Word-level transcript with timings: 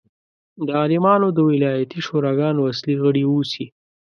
د 0.65 0.67
عالمانو 0.81 1.27
د 1.33 1.39
ولایتي 1.51 1.99
شوراګانو 2.07 2.67
اصلي 2.71 2.95
غړي 3.03 3.23
اوسي. 3.31 3.65